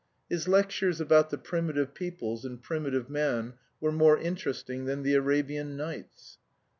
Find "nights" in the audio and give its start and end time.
5.77-6.39